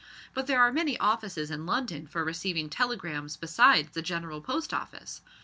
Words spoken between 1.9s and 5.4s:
for receiving telegrams besides the General Post Office.